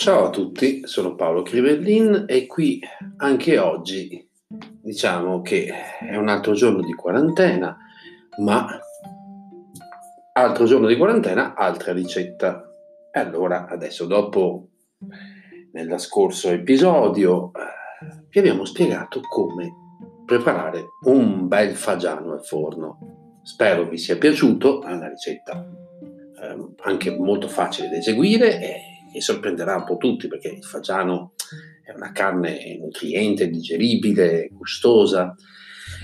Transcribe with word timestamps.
Ciao 0.00 0.28
a 0.28 0.30
tutti, 0.30 0.86
sono 0.86 1.14
Paolo 1.14 1.42
Crivellin 1.42 2.24
e 2.26 2.46
qui 2.46 2.80
anche 3.18 3.58
oggi 3.58 4.26
diciamo 4.80 5.42
che 5.42 5.70
è 6.00 6.16
un 6.16 6.28
altro 6.28 6.54
giorno 6.54 6.80
di 6.80 6.94
quarantena, 6.94 7.76
ma 8.38 8.80
altro 10.32 10.64
giorno 10.64 10.86
di 10.86 10.96
quarantena, 10.96 11.52
altra 11.54 11.92
ricetta. 11.92 12.66
E 13.12 13.20
allora 13.20 13.68
adesso 13.68 14.06
dopo 14.06 14.68
nello 15.72 15.98
scorso 15.98 16.48
episodio 16.48 17.50
eh, 17.52 18.24
vi 18.30 18.38
abbiamo 18.38 18.64
spiegato 18.64 19.20
come 19.20 19.70
preparare 20.24 20.82
un 21.04 21.46
bel 21.46 21.76
fagiano 21.76 22.32
al 22.32 22.42
forno. 22.42 23.40
Spero 23.42 23.86
vi 23.86 23.98
sia 23.98 24.16
piaciuto, 24.16 24.82
è 24.82 24.92
una 24.94 25.10
ricetta 25.10 25.62
eh, 26.40 26.68
anche 26.84 27.10
molto 27.18 27.48
facile 27.48 27.90
da 27.90 27.98
eseguire 27.98 28.62
e 28.62 28.89
e 29.12 29.20
sorprenderà 29.20 29.76
un 29.76 29.84
po' 29.84 29.96
tutti 29.96 30.28
perché 30.28 30.48
il 30.48 30.64
fagiano 30.64 31.32
è 31.82 31.92
una 31.94 32.12
carne 32.12 32.78
nutriente, 32.78 33.48
digeribile, 33.48 34.48
gustosa. 34.52 35.34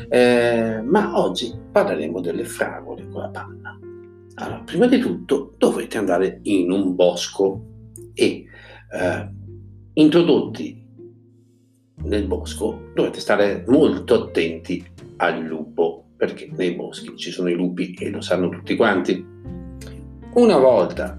Eh, 0.09 0.83
ma 0.83 1.19
oggi 1.19 1.52
parleremo 1.70 2.20
delle 2.20 2.45
fragole 2.45 3.09
con 3.09 3.23
la 3.23 3.28
panna. 3.28 3.78
Allora, 4.34 4.62
prima 4.64 4.87
di 4.87 4.98
tutto 4.98 5.55
dovete 5.56 5.97
andare 5.97 6.41
in 6.42 6.70
un 6.70 6.95
bosco 6.95 7.62
e 8.12 8.45
eh, 8.92 9.30
introdotti 9.95 10.84
nel 12.05 12.27
bosco 12.27 12.91
dovete 12.95 13.20
stare 13.20 13.64
molto 13.66 14.25
attenti 14.25 14.84
al 15.16 15.41
lupo 15.41 16.09
perché 16.16 16.50
nei 16.55 16.75
boschi 16.75 17.17
ci 17.17 17.30
sono 17.30 17.48
i 17.48 17.55
lupi 17.55 17.95
e 17.98 18.11
lo 18.11 18.20
sanno 18.20 18.48
tutti 18.48 18.77
quanti. 18.77 19.25
Una 20.34 20.58
volta 20.58 21.19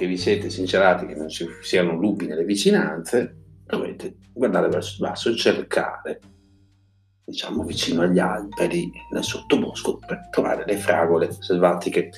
che 0.00 0.06
vi 0.06 0.16
siete 0.16 0.48
sincerati 0.48 1.04
che 1.04 1.14
non 1.14 1.28
ci 1.28 1.46
siano 1.60 1.94
lupi 1.94 2.26
nelle 2.26 2.44
vicinanze, 2.44 3.36
dovete 3.66 4.16
guardare 4.32 4.68
verso 4.68 4.94
il 4.94 5.10
basso 5.10 5.28
e 5.28 5.36
cercare, 5.36 6.20
diciamo 7.22 7.64
vicino 7.64 8.00
agli 8.00 8.18
alberi, 8.18 8.90
nel 9.12 9.22
sottobosco, 9.22 9.98
per 9.98 10.30
trovare 10.30 10.64
le 10.66 10.78
fragole 10.78 11.30
selvatiche. 11.38 12.08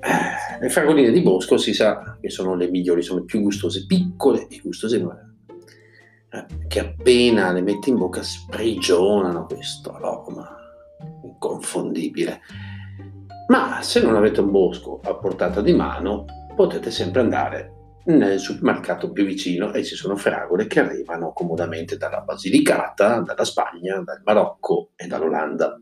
Eh, 0.00 0.60
le 0.60 0.68
fragoline 0.68 1.10
di 1.10 1.20
bosco 1.20 1.56
si 1.56 1.74
sa 1.74 2.16
che 2.20 2.30
sono 2.30 2.54
le 2.54 2.70
migliori, 2.70 3.02
sono 3.02 3.18
le 3.18 3.24
più 3.24 3.40
gustose, 3.40 3.84
piccole 3.84 4.46
e 4.46 4.60
gustose, 4.62 5.02
ma 5.02 5.18
eh, 6.30 6.46
che 6.68 6.78
appena 6.78 7.50
le 7.50 7.60
metti 7.60 7.90
in 7.90 7.96
bocca 7.96 8.22
sprigionano 8.22 9.46
questo 9.46 9.96
aroma 9.96 10.56
inconfondibile. 11.24 12.40
Ma 13.48 13.82
se 13.82 14.00
non 14.00 14.14
avete 14.14 14.40
un 14.40 14.52
bosco 14.52 15.00
a 15.02 15.14
portata 15.16 15.60
di 15.60 15.72
mano, 15.72 16.26
potete 16.58 16.90
sempre 16.90 17.20
andare 17.20 18.00
nel 18.06 18.40
supermercato 18.40 19.12
più 19.12 19.24
vicino 19.24 19.72
e 19.72 19.84
ci 19.84 19.94
sono 19.94 20.16
fragole 20.16 20.66
che 20.66 20.80
arrivano 20.80 21.32
comodamente 21.32 21.96
dalla 21.96 22.22
Basilicata, 22.22 23.20
dalla 23.20 23.44
Spagna, 23.44 24.00
dal 24.00 24.22
Marocco 24.24 24.90
e 24.96 25.06
dall'Olanda. 25.06 25.80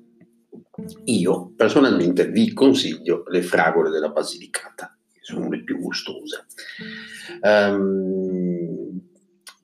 Io 1.05 1.55
personalmente 1.57 2.29
vi 2.29 2.53
consiglio 2.53 3.23
le 3.29 3.41
fragole 3.41 3.89
della 3.89 4.11
Basilicata, 4.11 4.95
che 5.11 5.21
sono 5.23 5.49
le 5.49 5.65
più 5.65 5.79
gustose. 5.79 6.45
Um, 7.41 9.01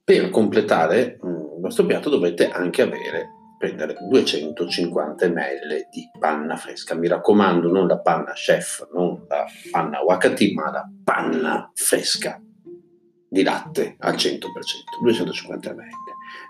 per 0.02 0.30
completare 0.30 1.18
il 1.22 1.60
vostro 1.60 1.84
piatto 1.84 2.08
dovete 2.08 2.48
anche 2.48 2.80
avere 2.80 3.26
prendere 3.62 3.96
250 4.00 5.28
ml 5.28 5.86
di 5.88 6.10
panna 6.18 6.56
fresca. 6.56 6.96
Mi 6.96 7.06
raccomando, 7.06 7.70
non 7.70 7.86
la 7.86 8.00
panna 8.00 8.32
chef, 8.32 8.88
non 8.92 9.24
la 9.28 9.44
panna 9.70 10.02
wakati, 10.02 10.52
ma 10.52 10.72
la 10.72 10.90
panna 11.04 11.70
fresca 11.72 12.42
di 13.28 13.42
latte 13.44 13.94
al 14.00 14.14
100%, 14.14 14.38
250 15.00 15.74
ml. 15.74 15.78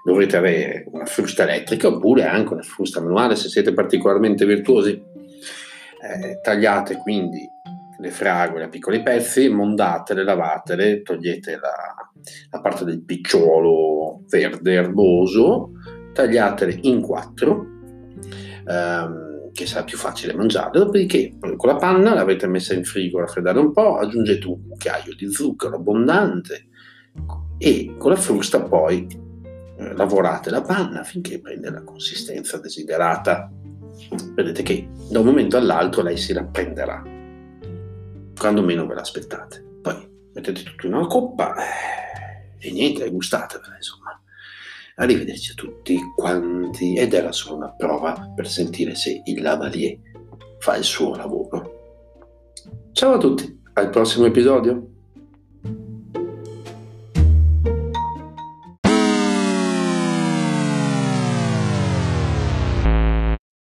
Dovrete 0.02 0.38
avere 0.38 0.84
una 0.90 1.04
frusta 1.04 1.42
elettrica 1.42 1.88
oppure 1.88 2.24
anche 2.24 2.54
una 2.54 2.62
frusta 2.62 3.02
manuale 3.02 3.36
se 3.36 3.50
siete 3.50 3.74
particolarmente 3.74 4.46
virtuosi. 4.46 4.90
Eh, 4.92 6.40
tagliate 6.42 6.96
quindi 6.96 7.46
le 7.98 8.10
fragole 8.10 8.64
a 8.64 8.68
piccoli 8.68 9.02
pezzi, 9.02 9.50
mondatele, 9.50 10.24
lavatele, 10.24 11.02
togliete 11.02 11.56
la, 11.56 12.10
la 12.50 12.60
parte 12.62 12.84
del 12.84 13.04
picciolo 13.04 14.22
verde 14.28 14.72
erboso, 14.72 15.72
tagliatele 16.12 16.78
in 16.82 17.00
quattro, 17.00 17.66
ehm, 18.66 19.50
che 19.52 19.66
sarà 19.66 19.84
più 19.84 19.98
facile 19.98 20.34
mangiare. 20.34 20.78
Dopodiché, 20.78 21.36
con 21.38 21.68
la 21.68 21.76
panna 21.76 22.14
l'avete 22.14 22.46
messa 22.46 22.74
in 22.74 22.84
frigo 22.84 23.18
a 23.18 23.22
raffreddare 23.22 23.58
un 23.58 23.72
po', 23.72 23.98
aggiungete 23.98 24.46
un 24.46 24.68
cucchiaio 24.68 25.14
di 25.14 25.30
zucchero 25.30 25.76
abbondante 25.76 26.68
e 27.58 27.94
con 27.98 28.10
la 28.10 28.16
frusta 28.16 28.62
poi 28.62 29.06
eh, 29.76 29.94
lavorate 29.94 30.50
la 30.50 30.62
panna 30.62 31.02
finché 31.02 31.40
prende 31.40 31.70
la 31.70 31.82
consistenza 31.82 32.58
desiderata. 32.58 33.50
Vedete 34.34 34.62
che 34.62 34.88
da 35.10 35.20
un 35.20 35.26
momento 35.26 35.56
all'altro 35.56 36.02
lei 36.02 36.16
si 36.16 36.32
rapprenderà, 36.32 37.02
quando 38.38 38.62
meno 38.62 38.86
ve 38.86 38.94
l'aspettate. 38.94 39.64
Poi 39.82 40.08
mettete 40.32 40.62
tutto 40.62 40.86
in 40.86 40.94
una 40.94 41.06
coppa 41.06 41.54
eh, 41.56 42.66
e 42.68 42.72
niente, 42.72 43.08
gustatevela 43.10 43.76
insomma. 43.76 44.21
Arrivederci 44.96 45.52
a 45.52 45.54
tutti 45.54 45.98
quanti 46.14 46.94
ed 46.96 47.14
era 47.14 47.32
solo 47.32 47.56
una 47.56 47.72
prova 47.72 48.30
per 48.34 48.46
sentire 48.46 48.94
se 48.94 49.22
il 49.24 49.40
lavalier 49.40 49.98
fa 50.58 50.76
il 50.76 50.84
suo 50.84 51.16
lavoro. 51.16 51.80
Ciao 52.92 53.14
a 53.14 53.18
tutti, 53.18 53.60
al 53.74 53.90
prossimo 53.90 54.26
episodio. 54.26 54.91